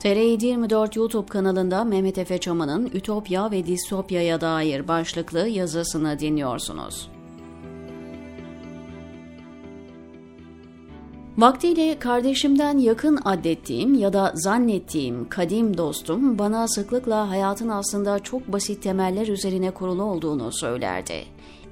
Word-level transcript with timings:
TR24 0.00 0.98
YouTube 0.98 1.26
kanalında 1.26 1.84
Mehmet 1.84 2.18
Efe 2.18 2.38
Çaman'ın 2.38 2.86
Ütopya 2.86 3.50
ve 3.50 3.66
Distopya'ya 3.66 4.40
dair 4.40 4.88
başlıklı 4.88 5.48
yazısını 5.48 6.18
dinliyorsunuz. 6.18 7.10
Vaktiyle 11.38 11.98
kardeşimden 11.98 12.78
yakın 12.78 13.18
addettiğim 13.24 13.94
ya 13.94 14.12
da 14.12 14.32
zannettiğim 14.34 15.28
kadim 15.28 15.76
dostum 15.78 16.38
bana 16.38 16.68
sıklıkla 16.68 17.30
hayatın 17.30 17.68
aslında 17.68 18.18
çok 18.18 18.52
basit 18.52 18.82
temeller 18.82 19.26
üzerine 19.26 19.70
kurulu 19.70 20.02
olduğunu 20.02 20.52
söylerdi. 20.52 21.24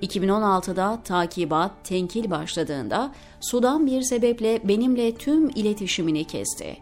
2016'da 0.03 0.99
takibat, 1.05 1.71
tenkil 1.85 2.31
başladığında 2.31 3.13
sudan 3.41 3.87
bir 3.87 4.03
sebeple 4.03 4.69
benimle 4.69 5.15
tüm 5.15 5.49
iletişimini 5.49 6.25
kesti. 6.25 6.77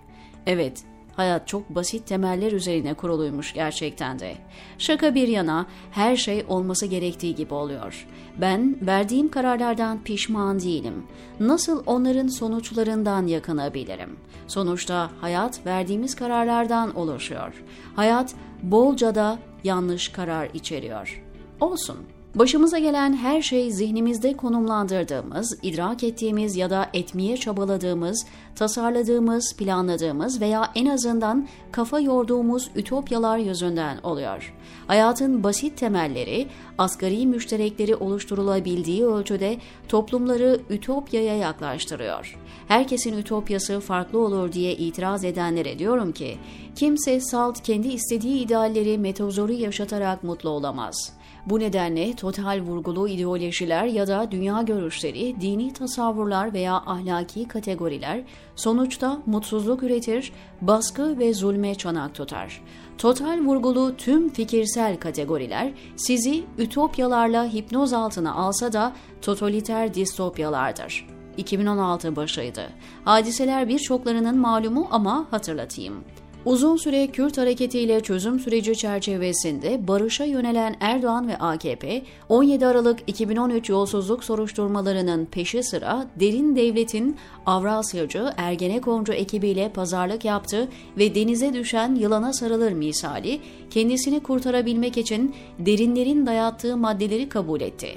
Evet, 0.46 0.84
Hayat 1.16 1.48
çok 1.48 1.70
basit 1.70 2.06
temeller 2.06 2.52
üzerine 2.52 2.94
kuruluymuş 2.94 3.52
gerçekten 3.52 4.18
de. 4.18 4.34
Şaka 4.78 5.14
bir 5.14 5.28
yana 5.28 5.66
her 5.90 6.16
şey 6.16 6.44
olması 6.48 6.86
gerektiği 6.86 7.34
gibi 7.34 7.54
oluyor. 7.54 8.06
Ben 8.40 8.76
verdiğim 8.86 9.30
kararlardan 9.30 10.02
pişman 10.04 10.60
değilim. 10.60 11.06
Nasıl 11.40 11.82
onların 11.86 12.28
sonuçlarından 12.28 13.26
yakınabilirim? 13.26 14.16
Sonuçta 14.46 15.10
hayat 15.20 15.66
verdiğimiz 15.66 16.14
kararlardan 16.14 16.96
oluşuyor. 16.96 17.64
Hayat 17.96 18.34
bolca 18.62 19.14
da 19.14 19.38
yanlış 19.64 20.08
karar 20.08 20.48
içeriyor. 20.54 21.22
Olsun. 21.60 21.96
Başımıza 22.34 22.78
gelen 22.78 23.16
her 23.16 23.42
şey 23.42 23.70
zihnimizde 23.70 24.36
konumlandırdığımız, 24.36 25.58
idrak 25.62 26.04
ettiğimiz 26.04 26.56
ya 26.56 26.70
da 26.70 26.90
etmeye 26.94 27.36
çabaladığımız, 27.36 28.26
tasarladığımız, 28.54 29.56
planladığımız 29.56 30.40
veya 30.40 30.70
en 30.74 30.86
azından 30.86 31.48
kafa 31.72 32.00
yorduğumuz 32.00 32.70
ütopyalar 32.74 33.38
yüzünden 33.38 33.98
oluyor. 34.02 34.54
Hayatın 34.86 35.44
basit 35.44 35.78
temelleri, 35.78 36.46
asgari 36.78 37.26
müşterekleri 37.26 37.96
oluşturulabildiği 37.96 39.04
ölçüde 39.06 39.58
toplumları 39.88 40.60
ütopyaya 40.70 41.36
yaklaştırıyor. 41.36 42.38
Herkesin 42.68 43.18
ütopyası 43.18 43.80
farklı 43.80 44.18
olur 44.18 44.52
diye 44.52 44.76
itiraz 44.76 45.24
edenlere 45.24 45.78
diyorum 45.78 46.12
ki, 46.12 46.38
kimse 46.76 47.20
salt 47.20 47.62
kendi 47.62 47.88
istediği 47.88 48.44
idealleri 48.44 48.98
metozori 48.98 49.56
yaşatarak 49.56 50.24
mutlu 50.24 50.50
olamaz.'' 50.50 51.19
Bu 51.46 51.60
nedenle 51.60 52.16
total 52.16 52.60
vurgulu 52.60 53.08
ideolojiler 53.08 53.84
ya 53.84 54.06
da 54.06 54.30
dünya 54.30 54.62
görüşleri, 54.62 55.40
dini 55.40 55.72
tasavvurlar 55.72 56.52
veya 56.52 56.74
ahlaki 56.74 57.48
kategoriler 57.48 58.22
sonuçta 58.56 59.22
mutsuzluk 59.26 59.82
üretir, 59.82 60.32
baskı 60.60 61.18
ve 61.18 61.34
zulme 61.34 61.74
çanak 61.74 62.14
tutar. 62.14 62.62
Total 62.98 63.38
vurgulu 63.38 63.96
tüm 63.96 64.28
fikirsel 64.28 64.96
kategoriler 64.96 65.72
sizi 65.96 66.44
ütopyalarla 66.58 67.52
hipnoz 67.52 67.92
altına 67.92 68.34
alsa 68.34 68.72
da 68.72 68.92
totaliter 69.22 69.94
distopyalardır. 69.94 71.06
2016 71.36 72.16
başıydı. 72.16 72.62
Hadiseler 73.04 73.68
birçoklarının 73.68 74.38
malumu 74.38 74.88
ama 74.90 75.26
hatırlatayım. 75.30 76.04
Uzun 76.44 76.76
süre 76.76 77.06
Kürt 77.06 77.38
hareketiyle 77.38 78.00
çözüm 78.00 78.40
süreci 78.40 78.76
çerçevesinde 78.76 79.88
barışa 79.88 80.24
yönelen 80.24 80.76
Erdoğan 80.80 81.28
ve 81.28 81.36
AKP, 81.36 82.02
17 82.28 82.66
Aralık 82.66 82.98
2013 83.06 83.68
yolsuzluk 83.68 84.24
soruşturmalarının 84.24 85.26
peşi 85.26 85.62
sıra 85.62 86.06
derin 86.20 86.56
devletin 86.56 87.16
Avrasyacı 87.46 88.32
Ergenekoncu 88.36 89.12
ekibiyle 89.12 89.68
pazarlık 89.72 90.24
yaptı 90.24 90.68
ve 90.98 91.14
denize 91.14 91.52
düşen 91.52 91.94
yılana 91.94 92.32
sarılır 92.32 92.72
misali 92.72 93.40
kendisini 93.70 94.20
kurtarabilmek 94.20 94.96
için 94.96 95.34
derinlerin 95.58 96.26
dayattığı 96.26 96.76
maddeleri 96.76 97.28
kabul 97.28 97.60
etti. 97.60 97.88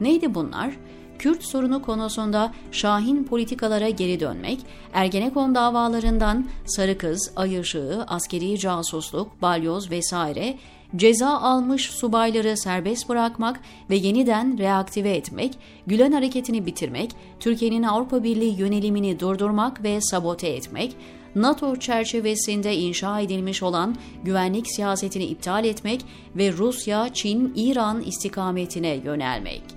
Neydi 0.00 0.34
bunlar? 0.34 0.76
Kürt 1.18 1.42
sorunu 1.42 1.82
konusunda 1.82 2.52
şahin 2.72 3.24
politikalara 3.24 3.88
geri 3.88 4.20
dönmek, 4.20 4.58
Ergenekon 4.92 5.54
davalarından 5.54 6.46
sarı 6.64 6.98
kız, 6.98 7.32
ay 7.36 7.60
ışığı, 7.60 8.04
askeri 8.08 8.58
casusluk, 8.58 9.42
balyoz 9.42 9.90
vesaire 9.90 10.58
ceza 10.96 11.28
almış 11.28 11.90
subayları 11.90 12.56
serbest 12.56 13.08
bırakmak 13.08 13.60
ve 13.90 13.96
yeniden 13.96 14.58
reaktive 14.58 15.16
etmek, 15.16 15.58
Gülen 15.86 16.12
hareketini 16.12 16.66
bitirmek, 16.66 17.10
Türkiye'nin 17.40 17.82
Avrupa 17.82 18.22
Birliği 18.22 18.58
yönelimini 18.60 19.20
durdurmak 19.20 19.82
ve 19.82 20.00
sabote 20.00 20.48
etmek, 20.48 20.96
NATO 21.34 21.76
çerçevesinde 21.76 22.76
inşa 22.76 23.20
edilmiş 23.20 23.62
olan 23.62 23.96
güvenlik 24.24 24.66
siyasetini 24.70 25.24
iptal 25.24 25.64
etmek 25.64 26.00
ve 26.36 26.52
Rusya, 26.52 27.14
Çin, 27.14 27.52
İran 27.56 28.00
istikametine 28.00 28.94
yönelmek. 29.04 29.75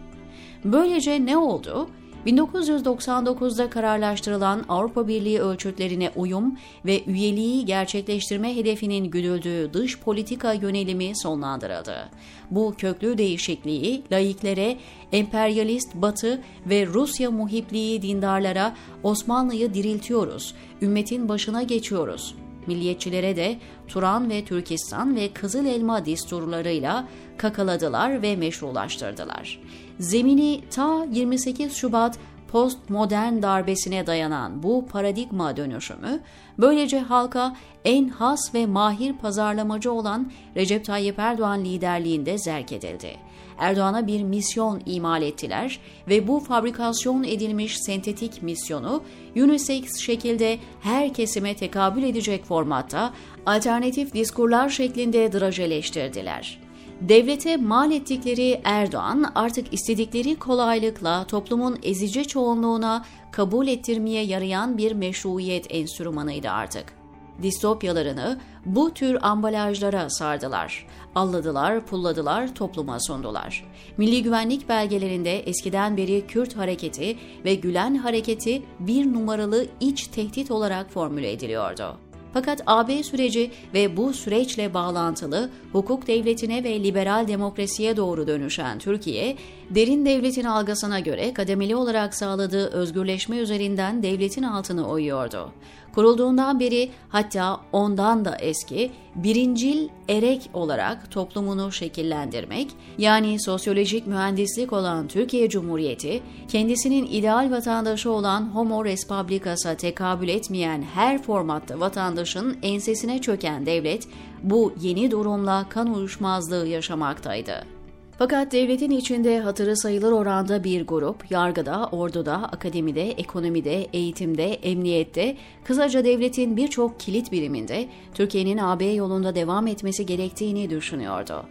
Böylece 0.63 1.25
ne 1.25 1.37
oldu? 1.37 1.89
1999'da 2.27 3.69
kararlaştırılan 3.69 4.65
Avrupa 4.69 5.07
Birliği 5.07 5.39
ölçütlerine 5.39 6.11
uyum 6.15 6.57
ve 6.85 7.03
üyeliği 7.03 7.65
gerçekleştirme 7.65 8.55
hedefinin 8.55 9.05
güdüldüğü 9.05 9.73
dış 9.73 9.99
politika 9.99 10.53
yönelimi 10.53 11.17
sonlandırıldı. 11.17 12.09
Bu 12.51 12.73
köklü 12.77 13.17
değişikliği 13.17 14.03
laiklere, 14.11 14.77
emperyalist 15.11 15.95
Batı 15.95 16.41
ve 16.65 16.85
Rusya 16.85 17.31
muhipliği 17.31 18.01
dindarlara 18.01 18.75
Osmanlı'yı 19.03 19.73
diriltiyoruz, 19.73 20.55
ümmetin 20.81 21.29
başına 21.29 21.63
geçiyoruz 21.63 22.35
Milliyetçilere 22.69 23.35
de 23.35 23.57
Turan 23.89 24.29
ve 24.29 24.45
Türkistan 24.45 25.15
ve 25.15 25.33
Kızıl 25.33 25.65
Elma 25.65 26.05
disturlarıyla 26.05 27.07
kakaladılar 27.37 28.21
ve 28.21 28.35
meşrulaştırdılar. 28.35 29.59
Zemini 29.99 30.61
ta 30.71 31.05
28 31.11 31.75
Şubat 31.75 32.19
postmodern 32.51 33.41
darbesine 33.41 34.07
dayanan 34.07 34.63
bu 34.63 34.85
paradigma 34.91 35.57
dönüşümü 35.57 36.19
böylece 36.57 36.99
halka 36.99 37.55
en 37.85 38.07
has 38.07 38.53
ve 38.53 38.65
mahir 38.65 39.13
pazarlamacı 39.13 39.91
olan 39.91 40.31
Recep 40.55 40.85
Tayyip 40.85 41.19
Erdoğan 41.19 41.65
liderliğinde 41.65 42.37
zerk 42.37 42.71
edildi. 42.71 43.28
Erdoğan'a 43.59 44.07
bir 44.07 44.23
misyon 44.23 44.81
imal 44.85 45.21
ettiler 45.21 45.79
ve 46.07 46.27
bu 46.27 46.39
fabrikasyon 46.39 47.23
edilmiş 47.23 47.77
sentetik 47.77 48.43
misyonu 48.43 49.03
unisex 49.35 49.97
şekilde 49.97 50.59
her 50.81 51.13
kesime 51.13 51.55
tekabül 51.55 52.03
edecek 52.03 52.45
formatta 52.45 53.13
alternatif 53.45 54.13
diskurlar 54.13 54.69
şeklinde 54.69 55.31
drajeleştirdiler. 55.33 56.59
Devlete 57.01 57.57
mal 57.57 57.91
ettikleri 57.91 58.61
Erdoğan 58.63 59.31
artık 59.35 59.73
istedikleri 59.73 60.35
kolaylıkla 60.35 61.25
toplumun 61.27 61.79
ezici 61.83 62.27
çoğunluğuna 62.27 63.05
kabul 63.31 63.67
ettirmeye 63.67 64.23
yarayan 64.23 64.77
bir 64.77 64.91
meşruiyet 64.91 65.65
enstrümanıydı 65.69 66.49
artık 66.49 66.98
distopyalarını 67.43 68.39
bu 68.65 68.93
tür 68.93 69.17
ambalajlara 69.21 70.09
sardılar. 70.09 70.87
Alladılar, 71.15 71.85
pulladılar, 71.85 72.55
topluma 72.55 72.99
sundular. 72.99 73.65
Milli 73.97 74.23
güvenlik 74.23 74.69
belgelerinde 74.69 75.39
eskiden 75.39 75.97
beri 75.97 76.27
Kürt 76.27 76.57
hareketi 76.57 77.17
ve 77.45 77.55
Gülen 77.55 77.95
hareketi 77.95 78.63
bir 78.79 79.13
numaralı 79.13 79.65
iç 79.79 80.07
tehdit 80.07 80.51
olarak 80.51 80.91
formüle 80.91 81.31
ediliyordu. 81.31 82.08
Fakat 82.33 82.61
AB 82.65 83.03
süreci 83.03 83.51
ve 83.73 83.97
bu 83.97 84.13
süreçle 84.13 84.73
bağlantılı 84.73 85.49
hukuk 85.71 86.07
devletine 86.07 86.63
ve 86.63 86.83
liberal 86.83 87.27
demokrasiye 87.27 87.97
doğru 87.97 88.27
dönüşen 88.27 88.79
Türkiye, 88.79 89.37
derin 89.69 90.05
devletin 90.05 90.43
algısına 90.43 90.99
göre 90.99 91.33
kademeli 91.33 91.75
olarak 91.75 92.15
sağladığı 92.15 92.67
özgürleşme 92.67 93.37
üzerinden 93.37 94.03
devletin 94.03 94.43
altını 94.43 94.87
oyuyordu. 94.87 95.51
Kurulduğundan 95.95 96.59
beri 96.59 96.89
hatta 97.09 97.61
ondan 97.71 98.25
da 98.25 98.35
eski 98.35 98.91
birincil 99.23 99.89
erek 100.09 100.49
olarak 100.53 101.11
toplumunu 101.11 101.71
şekillendirmek, 101.71 102.67
yani 102.97 103.41
sosyolojik 103.41 104.07
mühendislik 104.07 104.73
olan 104.73 105.07
Türkiye 105.07 105.49
Cumhuriyeti, 105.49 106.21
kendisinin 106.47 107.05
ideal 107.05 107.51
vatandaşı 107.51 108.11
olan 108.11 108.55
Homo 108.55 108.85
Res 108.85 109.07
Publicas'a 109.07 109.75
tekabül 109.75 110.27
etmeyen 110.27 110.81
her 110.81 111.23
formatta 111.23 111.79
vatandaşın 111.79 112.57
ensesine 112.61 113.21
çöken 113.21 113.65
devlet, 113.65 114.07
bu 114.43 114.73
yeni 114.81 115.11
durumla 115.11 115.65
kan 115.69 115.95
uyuşmazlığı 115.95 116.67
yaşamaktaydı. 116.67 117.78
Fakat 118.19 118.51
devletin 118.51 118.91
içinde 118.91 119.39
hatırı 119.39 119.77
sayılır 119.77 120.11
oranda 120.11 120.63
bir 120.63 120.87
grup, 120.87 121.31
yargıda, 121.31 121.89
orduda, 121.91 122.33
akademide, 122.33 123.11
ekonomide, 123.11 123.87
eğitimde, 123.93 124.53
emniyette, 124.53 125.37
kısaca 125.63 126.05
devletin 126.05 126.57
birçok 126.57 126.99
kilit 126.99 127.31
biriminde 127.31 127.89
Türkiye'nin 128.13 128.57
AB 128.57 128.85
yolunda 128.85 129.35
devam 129.35 129.67
etmesi 129.67 130.05
gerektiğini 130.05 130.69
düşünüyordu. 130.69 131.45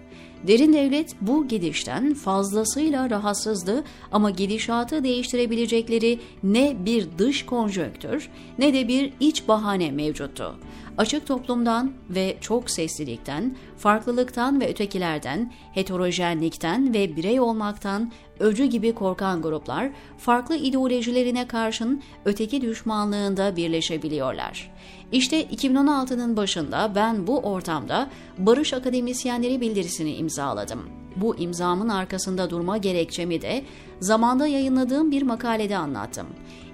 Derin 0.46 0.72
devlet 0.72 1.16
bu 1.20 1.48
gidişten 1.48 2.14
fazlasıyla 2.14 3.10
rahatsızdı 3.10 3.84
ama 4.12 4.30
gidişatı 4.30 5.04
değiştirebilecekleri 5.04 6.20
ne 6.42 6.76
bir 6.84 7.06
dış 7.18 7.46
konjöktür 7.46 8.28
ne 8.58 8.74
de 8.74 8.88
bir 8.88 9.12
iç 9.20 9.48
bahane 9.48 9.90
mevcuttu. 9.90 10.58
Açık 10.98 11.26
toplumdan 11.26 11.92
ve 12.10 12.36
çok 12.40 12.70
seslilikten, 12.70 13.56
farklılıktan 13.76 14.60
ve 14.60 14.68
ötekilerden, 14.68 15.52
heterojenlikten 15.74 16.94
ve 16.94 17.16
birey 17.16 17.40
olmaktan 17.40 18.12
öcü 18.40 18.64
gibi 18.64 18.94
korkan 18.94 19.42
gruplar 19.42 19.90
farklı 20.18 20.56
ideolojilerine 20.56 21.48
karşın 21.48 22.02
öteki 22.24 22.60
düşmanlığında 22.60 23.56
birleşebiliyorlar. 23.56 24.70
İşte 25.12 25.42
2016'nın 25.42 26.36
başında 26.36 26.92
ben 26.94 27.26
bu 27.26 27.38
ortamda 27.38 28.10
Barış 28.38 28.74
Akademisyenleri 28.74 29.60
bildirisini 29.60 30.14
imzaladım. 30.14 30.88
Bu 31.16 31.36
imzamın 31.36 31.88
arkasında 31.88 32.50
durma 32.50 32.76
gerekçemi 32.76 33.42
de 33.42 33.64
zamanda 34.00 34.46
yayınladığım 34.46 35.10
bir 35.10 35.22
makalede 35.22 35.76
anlattım. 35.76 36.26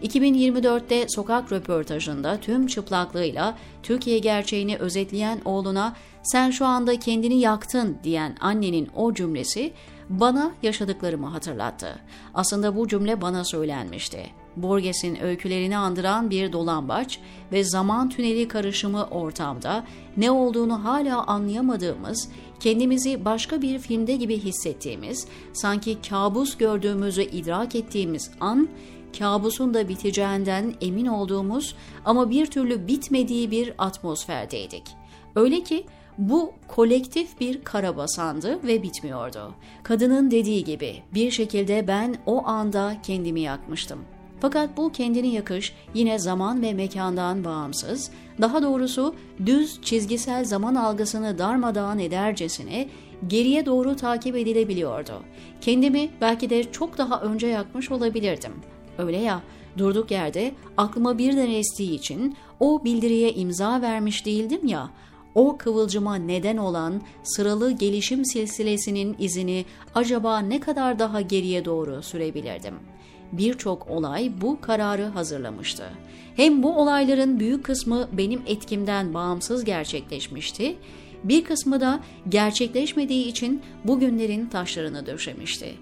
2024'te 0.02 1.08
sokak 1.08 1.52
röportajında 1.52 2.40
tüm 2.40 2.66
çıplaklığıyla 2.66 3.58
Türkiye 3.82 4.18
gerçeğini 4.18 4.76
özetleyen 4.76 5.40
oğluna 5.44 5.96
sen 6.22 6.50
şu 6.50 6.66
anda 6.66 6.98
kendini 6.98 7.40
yaktın 7.40 7.98
diyen 8.04 8.36
annenin 8.40 8.88
o 8.94 9.14
cümlesi 9.14 9.72
bana 10.08 10.52
yaşadıklarımı 10.62 11.26
hatırlattı. 11.26 11.98
Aslında 12.34 12.76
bu 12.76 12.88
cümle 12.88 13.20
bana 13.20 13.44
söylenmişti. 13.44 14.43
Borges'in 14.56 15.22
öykülerini 15.22 15.76
andıran 15.76 16.30
bir 16.30 16.52
dolambaç 16.52 17.18
ve 17.52 17.64
zaman 17.64 18.08
tüneli 18.08 18.48
karışımı 18.48 19.04
ortamda 19.04 19.84
ne 20.16 20.30
olduğunu 20.30 20.84
hala 20.84 21.26
anlayamadığımız, 21.26 22.28
kendimizi 22.60 23.24
başka 23.24 23.62
bir 23.62 23.78
filmde 23.78 24.16
gibi 24.16 24.38
hissettiğimiz, 24.38 25.26
sanki 25.52 25.98
kabus 26.08 26.56
gördüğümüzü 26.56 27.22
idrak 27.22 27.74
ettiğimiz 27.74 28.30
an, 28.40 28.68
kabusun 29.18 29.74
da 29.74 29.88
biteceğinden 29.88 30.74
emin 30.80 31.06
olduğumuz 31.06 31.74
ama 32.04 32.30
bir 32.30 32.46
türlü 32.46 32.88
bitmediği 32.88 33.50
bir 33.50 33.74
atmosferdeydik. 33.78 34.82
Öyle 35.36 35.62
ki 35.62 35.86
bu 36.18 36.52
kolektif 36.68 37.40
bir 37.40 37.64
karabasandı 37.64 38.62
ve 38.66 38.82
bitmiyordu. 38.82 39.54
Kadının 39.82 40.30
dediği 40.30 40.64
gibi 40.64 41.02
bir 41.14 41.30
şekilde 41.30 41.88
ben 41.88 42.16
o 42.26 42.46
anda 42.46 42.96
kendimi 43.02 43.40
yakmıştım. 43.40 43.98
Fakat 44.44 44.76
bu 44.76 44.92
kendini 44.92 45.28
yakış 45.28 45.72
yine 45.94 46.18
zaman 46.18 46.62
ve 46.62 46.72
mekandan 46.72 47.44
bağımsız, 47.44 48.10
daha 48.40 48.62
doğrusu 48.62 49.14
düz 49.46 49.82
çizgisel 49.82 50.44
zaman 50.44 50.74
algısını 50.74 51.38
darmadağın 51.38 51.98
edercesine 51.98 52.88
geriye 53.26 53.66
doğru 53.66 53.96
takip 53.96 54.36
edilebiliyordu. 54.36 55.22
Kendimi 55.60 56.10
belki 56.20 56.50
de 56.50 56.72
çok 56.72 56.98
daha 56.98 57.20
önce 57.20 57.46
yakmış 57.46 57.90
olabilirdim. 57.90 58.52
Öyle 58.98 59.16
ya, 59.16 59.42
durduk 59.78 60.10
yerde 60.10 60.54
aklıma 60.76 61.18
birden 61.18 61.50
estiği 61.50 61.94
için 61.94 62.36
o 62.60 62.84
bildiriye 62.84 63.32
imza 63.32 63.82
vermiş 63.82 64.26
değildim 64.26 64.66
ya, 64.66 64.90
o 65.34 65.56
kıvılcıma 65.58 66.16
neden 66.16 66.56
olan 66.56 67.02
sıralı 67.22 67.70
gelişim 67.70 68.24
silsilesinin 68.24 69.16
izini 69.18 69.64
acaba 69.94 70.38
ne 70.38 70.60
kadar 70.60 70.98
daha 70.98 71.20
geriye 71.20 71.64
doğru 71.64 72.02
sürebilirdim? 72.02 72.74
Birçok 73.38 73.90
olay 73.90 74.32
bu 74.40 74.60
kararı 74.60 75.04
hazırlamıştı. 75.04 75.84
Hem 76.36 76.62
bu 76.62 76.80
olayların 76.80 77.40
büyük 77.40 77.64
kısmı 77.64 78.08
benim 78.12 78.42
etkimden 78.46 79.14
bağımsız 79.14 79.64
gerçekleşmişti, 79.64 80.76
bir 81.24 81.44
kısmı 81.44 81.80
da 81.80 82.00
gerçekleşmediği 82.28 83.26
için 83.26 83.62
bugünlerin 83.84 84.46
taşlarını 84.46 85.06
döşemişti. 85.06 85.74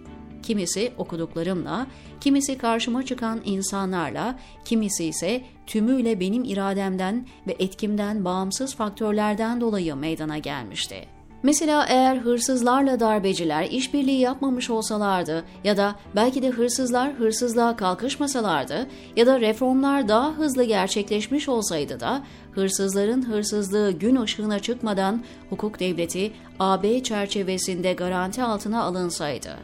Kimisi 0.42 0.92
okuduklarımla, 0.98 1.86
kimisi 2.20 2.58
karşıma 2.58 3.04
çıkan 3.04 3.40
insanlarla, 3.44 4.38
kimisi 4.64 5.04
ise 5.04 5.42
tümüyle 5.66 6.20
benim 6.20 6.44
irademden 6.44 7.26
ve 7.46 7.56
etkimden 7.58 8.24
bağımsız 8.24 8.74
faktörlerden 8.74 9.60
dolayı 9.60 9.96
meydana 9.96 10.38
gelmişti. 10.38 10.96
Mesela 11.42 11.86
eğer 11.88 12.16
hırsızlarla 12.16 13.00
darbeciler 13.00 13.64
işbirliği 13.70 14.20
yapmamış 14.20 14.70
olsalardı 14.70 15.44
ya 15.64 15.76
da 15.76 15.94
belki 16.16 16.42
de 16.42 16.48
hırsızlar 16.48 17.12
hırsızlığa 17.12 17.76
kalkışmasalardı 17.76 18.86
ya 19.16 19.26
da 19.26 19.40
reformlar 19.40 20.08
daha 20.08 20.32
hızlı 20.32 20.64
gerçekleşmiş 20.64 21.48
olsaydı 21.48 22.00
da 22.00 22.22
hırsızların 22.52 23.28
hırsızlığı 23.28 23.92
gün 23.92 24.16
ışığına 24.16 24.58
çıkmadan 24.58 25.24
hukuk 25.50 25.80
devleti 25.80 26.32
AB 26.58 27.02
çerçevesinde 27.02 27.92
garanti 27.92 28.42
altına 28.42 28.82
alınsaydı 28.82 29.58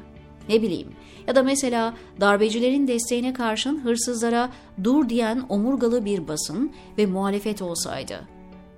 ne 0.49 0.63
bileyim 0.63 0.89
ya 1.27 1.35
da 1.35 1.43
mesela 1.43 1.95
darbecilerin 2.21 2.89
desteğine 2.89 3.33
karşın 3.33 3.85
hırsızlara 3.85 4.51
dur 4.85 5.09
diyen 5.09 5.45
omurgalı 5.49 6.05
bir 6.05 6.29
basın 6.29 6.73
ve 6.99 7.07
muhalefet 7.07 7.63
olsaydı. 7.63 8.21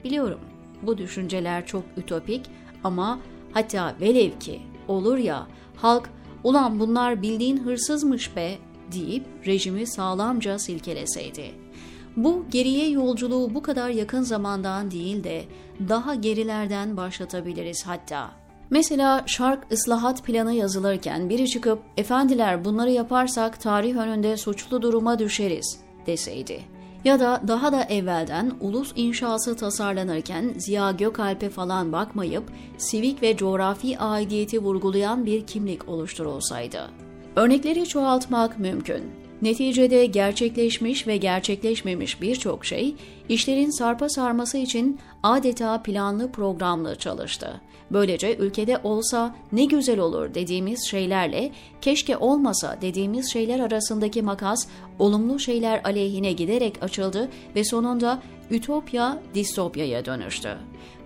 Biliyorum 0.04 0.40
bu 0.82 0.98
düşünceler 0.98 1.66
çok 1.66 1.84
ütopik 1.96 2.46
ama 2.84 3.18
hatta 3.52 3.94
velev 4.00 4.38
ki 4.38 4.60
olur 4.88 5.18
ya 5.18 5.46
halk 5.76 6.10
ulan 6.44 6.80
bunlar 6.80 7.22
bildiğin 7.22 7.56
hırsızmış 7.56 8.36
be 8.36 8.58
deyip 8.92 9.24
rejimi 9.46 9.86
sağlamca 9.86 10.58
silkeleseydi. 10.58 11.54
Bu 12.16 12.44
geriye 12.50 12.88
yolculuğu 12.88 13.54
bu 13.54 13.62
kadar 13.62 13.88
yakın 13.90 14.22
zamandan 14.22 14.90
değil 14.90 15.24
de 15.24 15.44
daha 15.88 16.14
gerilerden 16.14 16.96
başlatabiliriz 16.96 17.86
hatta. 17.86 18.30
Mesela 18.70 19.22
şark 19.26 19.72
ıslahat 19.72 20.24
planı 20.24 20.52
yazılırken 20.52 21.28
biri 21.28 21.48
çıkıp 21.48 21.82
efendiler 21.96 22.64
bunları 22.64 22.90
yaparsak 22.90 23.60
tarih 23.60 23.96
önünde 23.96 24.36
suçlu 24.36 24.82
duruma 24.82 25.18
düşeriz 25.18 25.80
deseydi. 26.06 26.79
Ya 27.04 27.20
da 27.20 27.42
daha 27.48 27.72
da 27.72 27.82
evvelden 27.82 28.52
ulus 28.60 28.92
inşası 28.96 29.56
tasarlanırken 29.56 30.54
Ziya 30.56 30.90
Gökalp'e 30.90 31.50
falan 31.50 31.92
bakmayıp 31.92 32.44
sivik 32.78 33.22
ve 33.22 33.36
coğrafi 33.36 33.98
aidiyeti 33.98 34.58
vurgulayan 34.58 35.26
bir 35.26 35.46
kimlik 35.46 35.88
oluşturulsaydı. 35.88 36.90
Örnekleri 37.36 37.88
çoğaltmak 37.88 38.58
mümkün. 38.58 39.02
Neticede 39.42 40.06
gerçekleşmiş 40.06 41.06
ve 41.06 41.16
gerçekleşmemiş 41.16 42.22
birçok 42.22 42.64
şey 42.64 42.94
işlerin 43.28 43.70
sarpa 43.70 44.08
sarması 44.08 44.58
için 44.58 44.98
adeta 45.22 45.82
planlı 45.82 46.32
programlı 46.32 46.96
çalıştı. 46.96 47.60
Böylece 47.90 48.36
ülkede 48.36 48.78
olsa 48.84 49.36
ne 49.52 49.64
güzel 49.64 49.98
olur 49.98 50.34
dediğimiz 50.34 50.88
şeylerle 50.90 51.50
keşke 51.80 52.16
olmasa 52.16 52.78
dediğimiz 52.82 53.32
şeyler 53.32 53.60
arasındaki 53.60 54.22
makas 54.22 54.66
olumlu 54.98 55.38
şeyler 55.38 55.80
aleyhine 55.84 56.32
giderek 56.32 56.82
açıldı 56.82 57.28
ve 57.56 57.64
sonunda 57.64 58.22
ütopya 58.50 59.22
distopyaya 59.34 60.04
dönüştü. 60.04 60.56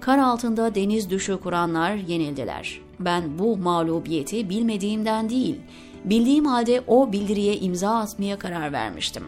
Kar 0.01 0.19
altında 0.19 0.75
deniz 0.75 1.11
düşü 1.11 1.41
kuranlar 1.41 1.95
yenildiler. 1.95 2.81
Ben 3.01 3.39
bu 3.39 3.57
mağlubiyeti 3.57 4.49
bilmediğimden 4.49 5.31
değil, 5.31 5.57
bildiğim 6.05 6.45
halde 6.45 6.83
o 6.87 7.13
bildiriye 7.13 7.57
imza 7.57 7.95
atmaya 7.95 8.39
karar 8.39 8.73
vermiştim. 8.73 9.25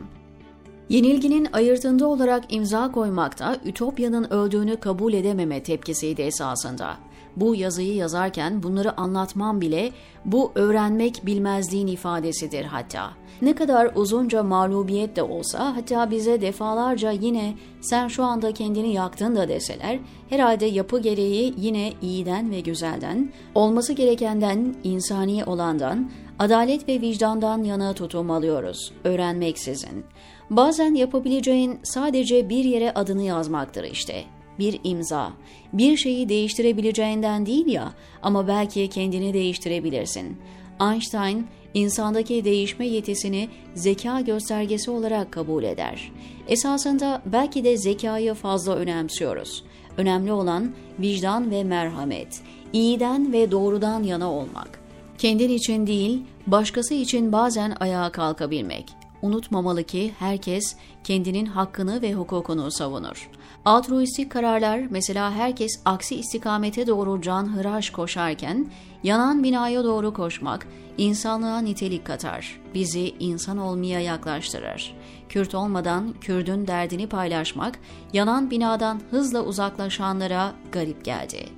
Yenilginin 0.89 1.49
ayırtında 1.53 2.07
olarak 2.07 2.45
imza 2.49 2.93
koymakta 2.93 3.57
Ütopya'nın 3.65 4.31
öldüğünü 4.31 4.77
kabul 4.77 5.13
edememe 5.13 5.63
tepkisiydi 5.63 6.23
esasında. 6.23 6.97
Bu 7.37 7.55
yazıyı 7.55 7.95
yazarken 7.95 8.63
bunları 8.63 9.01
anlatmam 9.01 9.61
bile 9.61 9.93
bu 10.25 10.53
öğrenmek 10.55 11.27
bilmezliğin 11.27 11.87
ifadesidir 11.87 12.65
hatta. 12.65 13.11
Ne 13.43 13.55
kadar 13.55 13.91
uzunca 13.95 14.43
mağlubiyet 14.43 15.17
de 15.17 15.23
olsa 15.23 15.77
hatta 15.77 16.11
bize 16.11 16.41
defalarca 16.41 17.11
yine 17.11 17.55
sen 17.81 18.09
şu 18.09 18.25
anda 18.25 18.53
kendini 18.53 18.93
yaktın 18.93 19.37
da 19.37 19.49
deseler 19.49 19.99
herhalde 20.29 20.67
yapı 20.67 21.01
gereği 21.01 21.55
yine 21.57 21.93
iyiden 22.03 22.51
ve 22.51 22.61
güzelden, 22.61 23.33
olması 23.55 23.93
gerekenden, 23.93 24.75
insani 24.85 25.45
olandan, 25.45 26.11
adalet 26.39 26.89
ve 26.89 27.01
vicdandan 27.01 27.63
yana 27.63 27.93
tutum 27.93 28.31
alıyoruz, 28.31 28.93
öğrenmeksizin. 29.05 30.05
Bazen 30.51 30.95
yapabileceğin 30.95 31.81
sadece 31.83 32.49
bir 32.49 32.65
yere 32.65 32.93
adını 32.95 33.23
yazmaktır 33.23 33.85
işte. 33.85 34.25
Bir 34.59 34.81
imza. 34.85 35.33
Bir 35.73 35.97
şeyi 35.97 36.29
değiştirebileceğinden 36.29 37.47
değil 37.47 37.67
ya 37.67 37.93
ama 38.23 38.49
belki 38.49 38.89
kendini 38.89 39.35
değiştirebilirsin. 39.35 40.37
Einstein 40.81 41.47
insandaki 41.75 42.45
değişme 42.45 42.87
yetisini 42.87 43.49
zeka 43.75 44.21
göstergesi 44.21 44.91
olarak 44.91 45.33
kabul 45.33 45.65
eder. 45.65 46.13
Esasında 46.49 47.23
belki 47.27 47.65
de 47.65 47.77
zekayı 47.77 48.35
fazla 48.35 48.75
önemsiyoruz. 48.77 49.65
Önemli 49.97 50.33
olan 50.33 50.75
vicdan 50.99 51.51
ve 51.51 51.65
merhamet, 51.65 52.41
iyiden 52.73 53.33
ve 53.33 53.51
doğrudan 53.51 54.03
yana 54.03 54.33
olmak. 54.33 54.81
Kendin 55.19 55.49
için 55.49 55.87
değil, 55.87 56.23
başkası 56.47 56.95
için 56.95 57.33
bazen 57.33 57.77
ayağa 57.81 58.13
kalkabilmek. 58.13 58.87
Unutmamalı 59.23 59.85
ki 59.85 60.13
herkes 60.19 60.77
kendinin 61.05 61.47
hakkını 61.47 62.03
ve 62.03 62.15
hukukunu 62.15 62.71
savunur. 62.71 63.31
Altruistik 63.65 64.31
kararlar 64.31 64.81
mesela 64.91 65.33
herkes 65.33 65.81
aksi 65.85 66.17
istikamete 66.17 66.87
doğru 66.87 67.21
can 67.23 67.57
hıraş 67.57 67.91
koşarken 67.91 68.67
yanan 69.03 69.43
binaya 69.43 69.85
doğru 69.85 70.15
koşmak 70.15 70.67
insanlığa 70.99 71.59
nitelik 71.59 72.07
katar, 72.07 72.61
bizi 72.75 73.15
insan 73.21 73.59
olmaya 73.59 74.01
yaklaştırır. 74.01 74.95
Kürt 75.29 75.55
olmadan 75.55 76.15
Kürdün 76.21 76.67
derdini 76.67 77.07
paylaşmak 77.07 77.79
yanan 78.13 78.51
binadan 78.51 79.01
hızla 79.11 79.45
uzaklaşanlara 79.45 80.53
garip 80.73 81.05
geldi. 81.05 81.49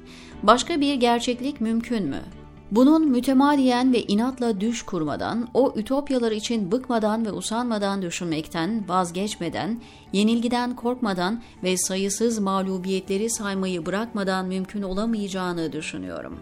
Başka 0.42 0.80
bir 0.80 0.94
gerçeklik 0.94 1.60
mümkün 1.60 2.06
mü? 2.06 2.37
Bunun 2.70 3.08
mütemadiyen 3.08 3.92
ve 3.92 4.02
inatla 4.02 4.60
düş 4.60 4.82
kurmadan, 4.82 5.48
o 5.54 5.74
ütopyalar 5.76 6.32
için 6.32 6.72
bıkmadan 6.72 7.26
ve 7.26 7.32
usanmadan 7.32 8.02
düşünmekten, 8.02 8.88
vazgeçmeden, 8.88 9.82
yenilgiden 10.12 10.76
korkmadan 10.76 11.42
ve 11.62 11.76
sayısız 11.76 12.38
mağlubiyetleri 12.38 13.30
saymayı 13.30 13.86
bırakmadan 13.86 14.46
mümkün 14.46 14.82
olamayacağını 14.82 15.72
düşünüyorum. 15.72 16.38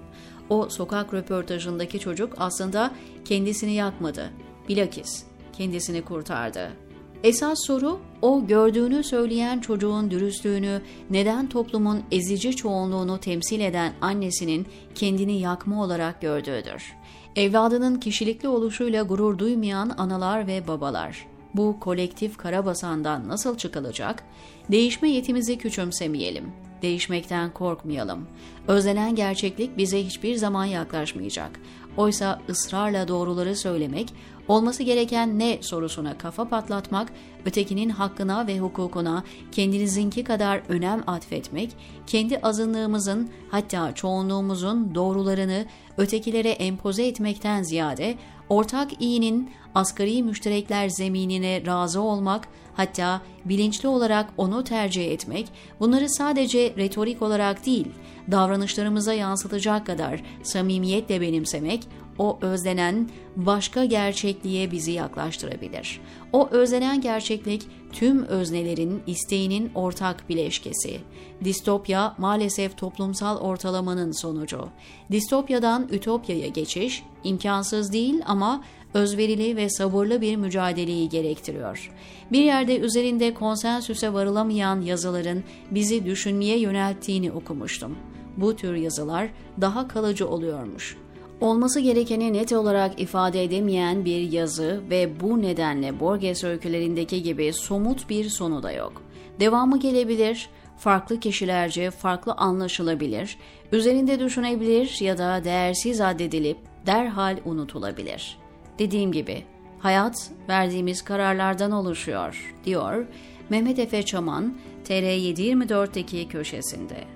O 0.48 0.68
sokak 0.68 1.14
röportajındaki 1.14 1.98
çocuk 1.98 2.32
aslında 2.38 2.90
kendisini 3.24 3.72
yakmadı, 3.72 4.30
bilakis 4.68 5.24
kendisini 5.52 6.02
kurtardı. 6.02 6.85
Esas 7.24 7.58
soru 7.66 7.98
o 8.22 8.46
gördüğünü 8.46 9.04
söyleyen 9.04 9.60
çocuğun 9.60 10.10
dürüstlüğünü, 10.10 10.82
neden 11.10 11.48
toplumun 11.48 12.02
ezici 12.12 12.56
çoğunluğunu 12.56 13.18
temsil 13.20 13.60
eden 13.60 13.92
annesinin 14.00 14.66
kendini 14.94 15.40
yakma 15.40 15.84
olarak 15.84 16.20
gördüğüdür. 16.20 16.94
Evladının 17.36 18.00
kişilikli 18.00 18.48
oluşuyla 18.48 19.02
gurur 19.02 19.38
duymayan 19.38 19.94
analar 19.98 20.46
ve 20.46 20.68
babalar. 20.68 21.26
Bu 21.54 21.80
kolektif 21.80 22.36
karabasandan 22.36 23.28
nasıl 23.28 23.58
çıkılacak? 23.58 24.24
Değişme 24.70 25.10
yetimizi 25.10 25.58
küçümsemeyelim. 25.58 26.52
Değişmekten 26.82 27.52
korkmayalım. 27.52 28.26
Özlenen 28.68 29.14
gerçeklik 29.14 29.78
bize 29.78 30.04
hiçbir 30.04 30.34
zaman 30.34 30.64
yaklaşmayacak. 30.64 31.60
Oysa 31.96 32.40
ısrarla 32.48 33.08
doğruları 33.08 33.56
söylemek, 33.56 34.12
olması 34.48 34.82
gereken 34.82 35.38
ne 35.38 35.58
sorusuna 35.62 36.18
kafa 36.18 36.48
patlatmak, 36.48 37.12
ötekinin 37.44 37.88
hakkına 37.90 38.46
ve 38.46 38.58
hukukuna 38.58 39.24
kendinizinki 39.52 40.24
kadar 40.24 40.62
önem 40.68 41.04
atfetmek, 41.06 41.76
kendi 42.06 42.38
azınlığımızın 42.38 43.30
hatta 43.50 43.94
çoğunluğumuzun 43.94 44.94
doğrularını 44.94 45.66
ötekilere 45.96 46.50
empoze 46.50 47.06
etmekten 47.06 47.62
ziyade 47.62 48.14
ortak 48.48 49.02
iyinin 49.02 49.50
asgari 49.74 50.22
müşterekler 50.22 50.88
zeminine 50.88 51.66
razı 51.66 52.00
olmak, 52.00 52.48
hatta 52.74 53.20
bilinçli 53.44 53.88
olarak 53.88 54.30
onu 54.36 54.64
tercih 54.64 55.12
etmek, 55.12 55.46
bunları 55.80 56.08
sadece 56.08 56.74
retorik 56.76 57.22
olarak 57.22 57.66
değil, 57.66 57.86
davranışlarımıza 58.30 59.14
yansıtacak 59.14 59.86
kadar 59.86 60.22
samimiyetle 60.42 61.20
benimsemek, 61.20 61.88
o 62.18 62.38
özlenen 62.40 63.10
başka 63.36 63.84
gerçekliğe 63.84 64.70
bizi 64.70 64.92
yaklaştırabilir. 64.92 66.00
O 66.32 66.48
özlenen 66.50 67.00
gerçeklik 67.00 67.62
tüm 67.96 68.24
öznelerin 68.24 69.02
isteğinin 69.06 69.70
ortak 69.74 70.28
bileşkesi. 70.28 71.00
Distopya 71.44 72.14
maalesef 72.18 72.78
toplumsal 72.78 73.36
ortalamanın 73.36 74.12
sonucu. 74.12 74.68
Distopyadan 75.10 75.88
ütopyaya 75.92 76.48
geçiş 76.48 77.02
imkansız 77.24 77.92
değil 77.92 78.22
ama 78.26 78.64
özverili 78.94 79.56
ve 79.56 79.70
sabırlı 79.70 80.20
bir 80.20 80.36
mücadeleyi 80.36 81.08
gerektiriyor. 81.08 81.90
Bir 82.32 82.42
yerde 82.42 82.78
üzerinde 82.78 83.34
konsensüse 83.34 84.12
varılamayan 84.12 84.80
yazıların 84.80 85.44
bizi 85.70 86.04
düşünmeye 86.04 86.58
yönelttiğini 86.58 87.32
okumuştum. 87.32 87.96
Bu 88.36 88.56
tür 88.56 88.74
yazılar 88.74 89.28
daha 89.60 89.88
kalıcı 89.88 90.28
oluyormuş. 90.28 90.96
Olması 91.40 91.80
gerekeni 91.80 92.32
net 92.32 92.52
olarak 92.52 93.00
ifade 93.00 93.44
edemeyen 93.44 94.04
bir 94.04 94.32
yazı 94.32 94.80
ve 94.90 95.20
bu 95.20 95.42
nedenle 95.42 96.00
Borges 96.00 96.44
öykülerindeki 96.44 97.22
gibi 97.22 97.52
somut 97.52 98.10
bir 98.10 98.28
sonu 98.28 98.62
da 98.62 98.72
yok. 98.72 99.02
Devamı 99.40 99.80
gelebilir, 99.80 100.48
farklı 100.78 101.20
kişilerce 101.20 101.90
farklı 101.90 102.32
anlaşılabilir, 102.32 103.38
üzerinde 103.72 104.20
düşünebilir 104.20 104.96
ya 105.00 105.18
da 105.18 105.44
değersiz 105.44 106.00
addedilip 106.00 106.56
derhal 106.86 107.36
unutulabilir. 107.44 108.38
Dediğim 108.78 109.12
gibi 109.12 109.44
hayat 109.78 110.30
verdiğimiz 110.48 111.02
kararlardan 111.02 111.72
oluşuyor, 111.72 112.54
diyor 112.64 113.06
Mehmet 113.50 113.78
Efe 113.78 114.02
Çaman 114.02 114.58
TR724'deki 114.88 116.28
köşesinde. 116.28 117.15